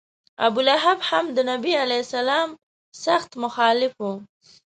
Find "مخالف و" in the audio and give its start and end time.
3.43-4.07